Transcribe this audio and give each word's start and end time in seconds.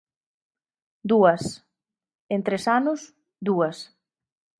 Dúas; 1.09 1.43
en 2.33 2.39
tres 2.47 2.63
anos, 2.79 2.99
dúas. 3.47 3.77